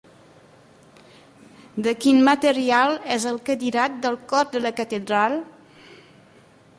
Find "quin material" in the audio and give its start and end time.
2.05-2.95